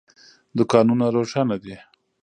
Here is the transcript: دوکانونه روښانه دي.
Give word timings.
دوکانونه 0.57 1.05
روښانه 1.15 1.57
دي. 1.63 1.75